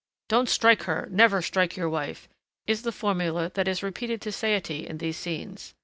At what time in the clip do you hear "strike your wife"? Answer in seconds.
1.43-2.27